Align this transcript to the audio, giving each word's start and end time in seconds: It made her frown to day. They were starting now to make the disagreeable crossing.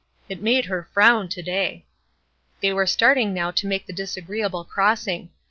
It 0.27 0.41
made 0.41 0.65
her 0.65 0.89
frown 0.91 1.29
to 1.29 1.43
day. 1.43 1.85
They 2.59 2.73
were 2.73 2.87
starting 2.87 3.35
now 3.35 3.51
to 3.51 3.67
make 3.67 3.85
the 3.85 3.93
disagreeable 3.93 4.63
crossing. 4.63 5.29